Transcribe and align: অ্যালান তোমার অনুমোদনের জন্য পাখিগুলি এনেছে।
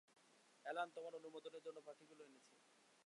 অ্যালান 0.65 0.87
তোমার 0.95 1.13
অনুমোদনের 1.19 1.61
জন্য 1.65 1.77
পাখিগুলি 1.87 2.21
এনেছে। 2.23 2.53